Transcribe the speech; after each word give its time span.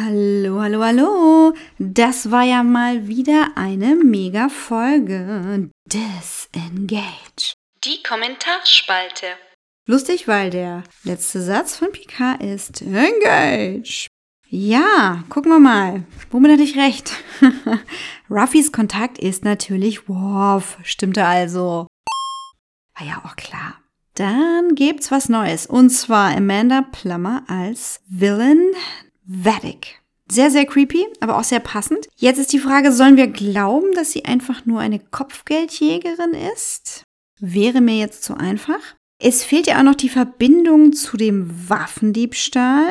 Hallo, 0.00 0.60
hallo, 0.60 0.80
hallo. 0.84 1.54
Das 1.80 2.30
war 2.30 2.44
ja 2.44 2.62
mal 2.62 3.08
wieder 3.08 3.48
eine 3.56 3.96
mega 3.96 4.48
Folge. 4.48 5.70
Disengage. 5.86 7.54
Die 7.82 8.00
Kommentarspalte. 8.04 9.26
Lustig, 9.86 10.28
weil 10.28 10.50
der 10.50 10.84
letzte 11.02 11.42
Satz 11.42 11.76
von 11.76 11.90
Picard 11.90 12.40
ist 12.40 12.80
Engage. 12.82 14.06
Ja, 14.48 15.24
gucken 15.30 15.50
wir 15.50 15.58
mal. 15.58 16.04
Womit 16.30 16.52
hatte 16.52 16.62
ich 16.62 16.76
recht? 16.76 17.12
Ruffys 18.30 18.70
Kontakt 18.70 19.18
ist 19.18 19.44
natürlich 19.44 20.08
Worf. 20.08 20.78
Stimmte 20.84 21.24
also. 21.24 21.88
War 22.96 23.04
ja 23.06 23.22
auch 23.24 23.34
klar. 23.34 23.80
Dann 24.14 24.76
gibt's 24.76 25.10
was 25.10 25.28
Neues. 25.28 25.66
Und 25.66 25.90
zwar 25.90 26.36
Amanda 26.36 26.82
Plummer 26.82 27.42
als 27.48 28.00
Villain 28.08 28.70
Vedic. 29.30 30.00
Sehr, 30.30 30.50
sehr 30.50 30.64
creepy, 30.64 31.06
aber 31.20 31.38
auch 31.38 31.44
sehr 31.44 31.60
passend. 31.60 32.08
Jetzt 32.16 32.38
ist 32.38 32.52
die 32.52 32.58
Frage, 32.58 32.92
sollen 32.92 33.18
wir 33.18 33.28
glauben, 33.28 33.92
dass 33.94 34.10
sie 34.10 34.24
einfach 34.24 34.64
nur 34.64 34.80
eine 34.80 34.98
Kopfgeldjägerin 34.98 36.32
ist? 36.54 37.04
Wäre 37.38 37.82
mir 37.82 37.96
jetzt 37.96 38.24
zu 38.24 38.34
einfach. 38.34 38.80
Es 39.20 39.44
fehlt 39.44 39.66
ja 39.66 39.78
auch 39.78 39.84
noch 39.84 39.94
die 39.94 40.08
Verbindung 40.08 40.92
zu 40.94 41.16
dem 41.18 41.68
Waffendiebstahl, 41.68 42.88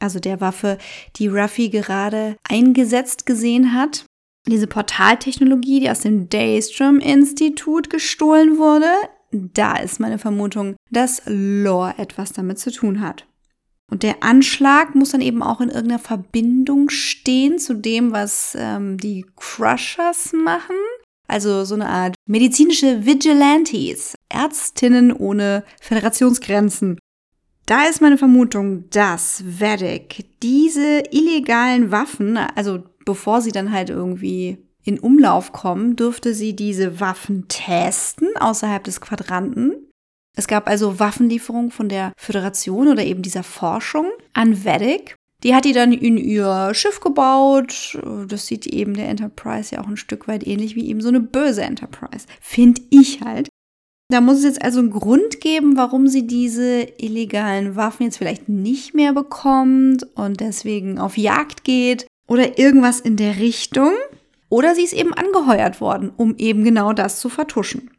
also 0.00 0.18
der 0.18 0.40
Waffe, 0.40 0.78
die 1.16 1.28
Ruffy 1.28 1.68
gerade 1.68 2.36
eingesetzt 2.48 3.24
gesehen 3.24 3.72
hat. 3.72 4.04
Diese 4.46 4.66
Portaltechnologie, 4.66 5.80
die 5.80 5.90
aus 5.90 6.00
dem 6.00 6.28
Daystrom-Institut 6.28 7.90
gestohlen 7.90 8.58
wurde, 8.58 8.90
da 9.30 9.76
ist 9.76 10.00
meine 10.00 10.18
Vermutung, 10.18 10.76
dass 10.90 11.22
Lore 11.26 11.94
etwas 11.98 12.32
damit 12.32 12.58
zu 12.58 12.72
tun 12.72 13.00
hat. 13.00 13.26
Und 13.90 14.02
der 14.02 14.22
Anschlag 14.22 14.94
muss 14.94 15.10
dann 15.10 15.22
eben 15.22 15.42
auch 15.42 15.60
in 15.60 15.70
irgendeiner 15.70 15.98
Verbindung 15.98 16.90
stehen 16.90 17.58
zu 17.58 17.74
dem, 17.74 18.12
was 18.12 18.56
ähm, 18.58 18.98
die 18.98 19.24
Crushers 19.36 20.32
machen. 20.32 20.76
Also 21.26 21.64
so 21.64 21.74
eine 21.74 21.88
Art 21.88 22.14
medizinische 22.26 23.04
Vigilantes, 23.04 24.14
Ärztinnen 24.28 25.12
ohne 25.12 25.64
Föderationsgrenzen. 25.80 26.98
Da 27.66 27.84
ist 27.84 28.00
meine 28.00 28.16
Vermutung, 28.16 28.88
dass 28.90 29.42
Vedic 29.44 30.24
diese 30.42 31.02
illegalen 31.10 31.90
Waffen, 31.90 32.38
also 32.38 32.82
bevor 33.04 33.42
sie 33.42 33.52
dann 33.52 33.72
halt 33.72 33.90
irgendwie 33.90 34.56
in 34.84 34.98
Umlauf 34.98 35.52
kommen, 35.52 35.96
dürfte 35.96 36.32
sie 36.32 36.56
diese 36.56 36.98
Waffen 36.98 37.46
testen 37.48 38.28
außerhalb 38.38 38.82
des 38.84 39.02
Quadranten 39.02 39.77
es 40.38 40.46
gab 40.46 40.68
also 40.68 41.00
Waffenlieferungen 41.00 41.72
von 41.72 41.88
der 41.88 42.12
Föderation 42.16 42.86
oder 42.86 43.04
eben 43.04 43.22
dieser 43.22 43.42
Forschung 43.42 44.06
an 44.34 44.64
Vedic. 44.64 45.16
Die 45.42 45.52
hat 45.52 45.64
die 45.64 45.72
dann 45.72 45.92
in 45.92 46.16
ihr 46.16 46.70
Schiff 46.74 47.00
gebaut. 47.00 47.98
Das 48.28 48.46
sieht 48.46 48.64
eben 48.64 48.94
der 48.94 49.08
Enterprise 49.08 49.74
ja 49.74 49.82
auch 49.82 49.88
ein 49.88 49.96
Stück 49.96 50.28
weit 50.28 50.46
ähnlich 50.46 50.76
wie 50.76 50.88
eben 50.88 51.00
so 51.00 51.08
eine 51.08 51.18
böse 51.18 51.62
Enterprise. 51.62 52.26
Finde 52.40 52.80
ich 52.90 53.20
halt. 53.20 53.48
Da 54.10 54.20
muss 54.20 54.38
es 54.38 54.44
jetzt 54.44 54.62
also 54.62 54.78
einen 54.78 54.92
Grund 54.92 55.40
geben, 55.40 55.76
warum 55.76 56.06
sie 56.06 56.28
diese 56.28 56.82
illegalen 56.98 57.74
Waffen 57.74 58.04
jetzt 58.04 58.18
vielleicht 58.18 58.48
nicht 58.48 58.94
mehr 58.94 59.12
bekommt 59.12 60.06
und 60.14 60.38
deswegen 60.38 61.00
auf 61.00 61.18
Jagd 61.18 61.64
geht 61.64 62.06
oder 62.28 62.60
irgendwas 62.60 63.00
in 63.00 63.16
der 63.16 63.38
Richtung. 63.38 63.90
Oder 64.50 64.76
sie 64.76 64.84
ist 64.84 64.94
eben 64.94 65.14
angeheuert 65.14 65.80
worden, 65.80 66.12
um 66.16 66.36
eben 66.38 66.62
genau 66.62 66.92
das 66.92 67.18
zu 67.18 67.28
vertuschen. 67.28 67.90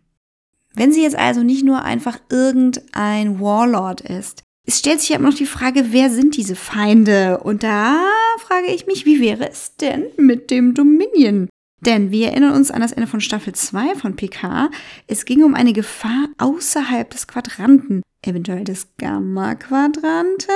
Wenn 0.75 0.91
sie 0.93 1.03
jetzt 1.03 1.17
also 1.17 1.43
nicht 1.43 1.65
nur 1.65 1.83
einfach 1.83 2.19
irgendein 2.29 3.39
Warlord 3.39 4.01
ist, 4.01 4.43
es 4.65 4.77
stellt 4.77 4.99
sich 4.99 5.09
ja 5.09 5.15
immer 5.15 5.29
noch 5.29 5.37
die 5.37 5.47
Frage, 5.47 5.85
wer 5.89 6.11
sind 6.11 6.37
diese 6.37 6.55
Feinde? 6.55 7.39
Und 7.39 7.63
da 7.63 7.97
frage 8.37 8.67
ich 8.67 8.85
mich, 8.85 9.05
wie 9.05 9.19
wäre 9.19 9.49
es 9.49 9.75
denn 9.77 10.05
mit 10.17 10.51
dem 10.51 10.75
Dominion? 10.75 11.49
Denn 11.81 12.11
wir 12.11 12.27
erinnern 12.27 12.53
uns 12.53 12.69
an 12.69 12.81
das 12.81 12.91
Ende 12.91 13.07
von 13.07 13.21
Staffel 13.21 13.53
2 13.53 13.95
von 13.95 14.15
PK. 14.15 14.69
Es 15.07 15.25
ging 15.25 15.43
um 15.43 15.55
eine 15.55 15.73
Gefahr 15.73 16.27
außerhalb 16.37 17.09
des 17.09 17.27
Quadranten, 17.27 18.03
eventuell 18.21 18.63
des 18.63 18.89
Gamma-Quadranten 18.97 20.53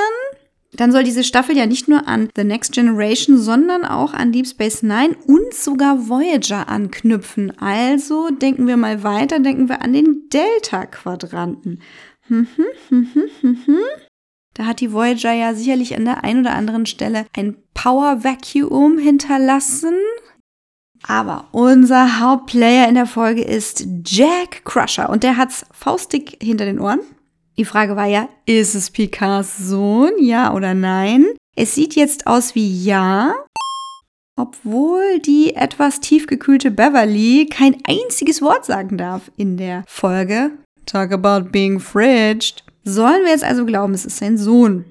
dann 0.76 0.92
soll 0.92 1.04
diese 1.04 1.24
Staffel 1.24 1.56
ja 1.56 1.66
nicht 1.66 1.88
nur 1.88 2.08
an 2.08 2.30
The 2.36 2.44
Next 2.44 2.74
Generation, 2.74 3.38
sondern 3.38 3.86
auch 3.86 4.14
an 4.14 4.32
Deep 4.32 4.48
Space 4.48 4.84
Nine 4.84 5.16
und 5.28 5.54
sogar 5.54 6.10
Voyager 6.10 6.68
anknüpfen. 6.70 7.58
Also 7.60 8.30
denken 8.30 8.68
wir 8.68 8.78
mal 8.78 9.04
weiter, 9.04 9.40
denken 9.40 9.70
wir 9.70 9.82
an 9.82 9.94
den 9.94 10.30
Delta-Quadranten. 10.32 11.82
Hm, 12.28 12.48
hm, 12.90 13.08
hm, 13.66 13.80
da 14.54 14.66
hat 14.66 14.80
die 14.80 14.94
Voyager 14.94 15.34
ja 15.34 15.54
sicherlich 15.54 15.96
an 15.96 16.06
der 16.06 16.24
einen 16.24 16.42
oder 16.42 16.56
anderen 16.56 16.86
Stelle 16.86 17.26
ein 17.36 17.56
Power 17.74 18.24
Vacuum 18.24 18.98
hinterlassen. 18.98 19.96
Aber 21.06 21.50
unser 21.52 22.20
Hauptplayer 22.20 22.88
in 22.88 22.96
der 22.96 23.08
Folge 23.08 23.44
ist 23.44 23.86
Jack 24.06 24.64
Crusher 24.64 25.10
und 25.10 25.24
der 25.24 25.38
hat's 25.38 25.66
faustig 25.72 26.38
hinter 26.42 26.66
den 26.66 26.80
Ohren. 26.80 27.02
Die 27.58 27.66
Frage 27.66 27.96
war 27.96 28.08
ja, 28.08 28.30
ist 28.46 28.74
es 28.74 28.90
Picards 28.90 29.58
Sohn, 29.58 30.12
ja 30.20 30.54
oder 30.54 30.74
nein? 30.74 31.26
Es 31.56 31.76
sieht 31.76 31.96
jetzt 31.96 32.26
aus 32.26 32.56
wie 32.56 32.84
ja, 32.84 33.36
obwohl 34.36 35.20
die 35.20 35.56
etwas 35.56 36.00
tiefgekühlte 36.00 36.72
Beverly 36.72 37.48
kein 37.48 37.78
einziges 37.88 38.42
Wort 38.42 38.66
sagen 38.66 38.98
darf 38.98 39.32
in 39.38 39.58
der 39.58 39.84
Folge. 39.88 40.52
Talk 40.88 41.12
about 41.12 41.50
being 41.52 41.80
fridged. 41.80 42.64
Sollen 42.84 43.24
wir 43.24 43.32
jetzt 43.32 43.44
also 43.44 43.66
glauben, 43.66 43.94
es 43.94 44.06
ist 44.06 44.18
sein 44.18 44.38
Sohn? 44.38 44.86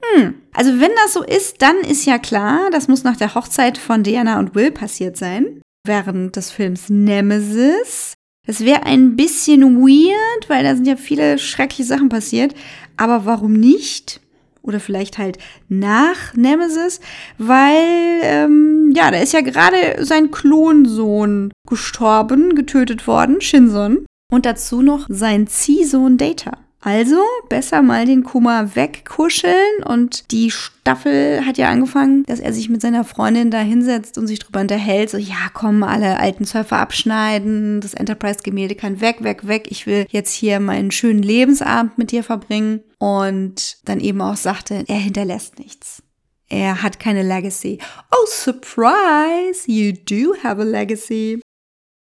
Hm, 0.00 0.34
also 0.52 0.80
wenn 0.80 0.92
das 1.02 1.14
so 1.14 1.24
ist, 1.24 1.60
dann 1.62 1.78
ist 1.80 2.06
ja 2.06 2.18
klar, 2.18 2.70
das 2.70 2.86
muss 2.86 3.02
nach 3.02 3.16
der 3.16 3.34
Hochzeit 3.34 3.76
von 3.76 4.04
Diana 4.04 4.38
und 4.38 4.54
Will 4.54 4.70
passiert 4.70 5.16
sein. 5.16 5.60
Während 5.84 6.36
des 6.36 6.52
Films 6.52 6.88
Nemesis 6.88 8.14
das 8.46 8.60
wäre 8.60 8.84
ein 8.84 9.16
bisschen 9.16 9.76
weird, 9.76 10.48
weil 10.48 10.64
da 10.64 10.74
sind 10.74 10.86
ja 10.86 10.96
viele 10.96 11.38
schreckliche 11.38 11.84
Sachen 11.84 12.08
passiert. 12.08 12.54
Aber 12.96 13.24
warum 13.24 13.54
nicht? 13.54 14.20
Oder 14.62 14.80
vielleicht 14.80 15.18
halt 15.18 15.38
nach 15.68 16.34
Nemesis, 16.34 17.00
weil, 17.36 18.20
ähm, 18.22 18.92
ja, 18.94 19.10
da 19.10 19.18
ist 19.18 19.34
ja 19.34 19.42
gerade 19.42 20.04
sein 20.04 20.30
Klonsohn 20.30 21.52
gestorben, 21.68 22.54
getötet 22.54 23.06
worden, 23.06 23.40
Shinson. 23.40 24.06
Und 24.32 24.46
dazu 24.46 24.80
noch 24.80 25.06
sein 25.10 25.46
Ziehsohn 25.46 26.16
Data. 26.16 26.63
Also 26.84 27.16
besser 27.48 27.80
mal 27.80 28.04
den 28.04 28.24
Kummer 28.24 28.76
wegkuscheln 28.76 29.82
und 29.86 30.30
die 30.32 30.50
Staffel 30.50 31.46
hat 31.46 31.56
ja 31.56 31.70
angefangen, 31.70 32.24
dass 32.24 32.40
er 32.40 32.52
sich 32.52 32.68
mit 32.68 32.82
seiner 32.82 33.04
Freundin 33.04 33.50
da 33.50 33.60
hinsetzt 33.60 34.18
und 34.18 34.26
sich 34.26 34.38
drüber 34.38 34.60
unterhält, 34.60 35.08
so 35.08 35.16
ja, 35.16 35.48
komm, 35.54 35.82
alle 35.82 36.20
alten 36.20 36.44
Surfer 36.44 36.76
abschneiden, 36.76 37.80
das 37.80 37.94
Enterprise-Gemälde 37.94 38.74
kann 38.74 39.00
weg, 39.00 39.24
weg, 39.24 39.48
weg, 39.48 39.68
ich 39.70 39.86
will 39.86 40.04
jetzt 40.10 40.34
hier 40.34 40.60
meinen 40.60 40.90
schönen 40.90 41.22
Lebensabend 41.22 41.96
mit 41.96 42.10
dir 42.10 42.22
verbringen 42.22 42.80
und 42.98 43.78
dann 43.86 43.98
eben 43.98 44.20
auch 44.20 44.36
sagte, 44.36 44.84
er 44.86 44.98
hinterlässt 44.98 45.58
nichts. 45.58 46.02
Er 46.50 46.82
hat 46.82 47.00
keine 47.00 47.22
Legacy. 47.22 47.78
Oh, 48.12 48.26
surprise! 48.26 49.64
You 49.66 49.92
do 49.92 50.34
have 50.42 50.60
a 50.60 50.64
legacy. 50.64 51.40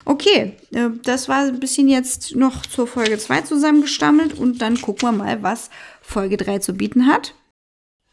Okay, 0.05 0.53
äh, 0.71 0.89
das 1.03 1.27
war 1.27 1.45
ein 1.45 1.59
bisschen 1.59 1.87
jetzt 1.87 2.35
noch 2.35 2.61
zur 2.65 2.87
Folge 2.87 3.17
2 3.17 3.41
zusammengestammelt 3.41 4.37
und 4.37 4.61
dann 4.61 4.79
gucken 4.79 5.09
wir 5.09 5.11
mal, 5.11 5.43
was 5.43 5.71
Folge 6.01 6.37
3 6.37 6.59
zu 6.59 6.73
bieten 6.73 7.07
hat. 7.07 7.33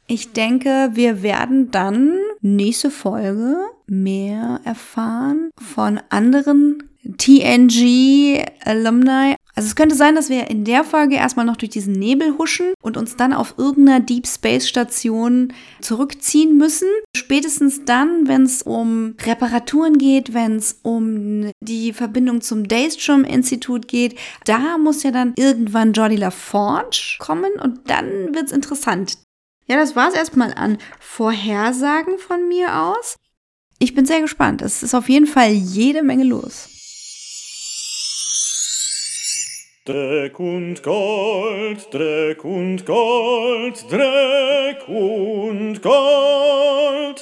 Ich 0.06 0.32
denke, 0.32 0.90
wir 0.94 1.22
werden 1.22 1.70
dann 1.70 2.18
nächste 2.40 2.90
Folge 2.90 3.56
mehr 3.86 4.60
erfahren 4.64 5.50
von 5.58 6.00
anderen 6.08 6.82
TNG-Alumni 7.18 8.46
also 9.54 9.66
es 9.66 9.76
könnte 9.76 9.94
sein, 9.94 10.14
dass 10.14 10.30
wir 10.30 10.48
in 10.48 10.64
der 10.64 10.82
Folge 10.82 11.16
erstmal 11.16 11.44
noch 11.44 11.56
durch 11.56 11.70
diesen 11.70 11.92
Nebel 11.92 12.38
huschen 12.38 12.72
und 12.82 12.96
uns 12.96 13.16
dann 13.16 13.34
auf 13.34 13.54
irgendeiner 13.58 14.00
Deep 14.00 14.26
Space 14.26 14.66
Station 14.66 15.52
zurückziehen 15.82 16.56
müssen. 16.56 16.88
Spätestens 17.14 17.84
dann, 17.84 18.28
wenn 18.28 18.44
es 18.44 18.62
um 18.62 19.14
Reparaturen 19.20 19.98
geht, 19.98 20.32
wenn 20.32 20.56
es 20.56 20.78
um 20.82 21.50
die 21.60 21.92
Verbindung 21.92 22.40
zum 22.40 22.66
Daystrom 22.66 23.24
Institut 23.24 23.88
geht, 23.88 24.18
da 24.46 24.78
muss 24.78 25.02
ja 25.02 25.10
dann 25.10 25.34
irgendwann 25.36 25.92
Jordi 25.92 26.16
LaForge 26.16 27.16
kommen 27.18 27.52
und 27.62 27.90
dann 27.90 28.34
wird's 28.34 28.52
interessant. 28.52 29.18
Ja, 29.66 29.76
das 29.76 29.94
war's 29.94 30.14
erstmal 30.14 30.54
an 30.54 30.78
Vorhersagen 30.98 32.18
von 32.18 32.48
mir 32.48 32.80
aus. 32.80 33.16
Ich 33.78 33.94
bin 33.94 34.06
sehr 34.06 34.20
gespannt. 34.20 34.62
Es 34.62 34.82
ist 34.82 34.94
auf 34.94 35.08
jeden 35.08 35.26
Fall 35.26 35.50
jede 35.50 36.02
Menge 36.02 36.24
los. 36.24 36.71
Dreck 39.84 40.38
und 40.38 40.80
Gold, 40.84 41.92
Dreck 41.92 42.44
und 42.44 42.86
Gold, 42.86 43.84
Dreck 43.90 44.88
und 44.88 45.82
Gold. 45.82 47.21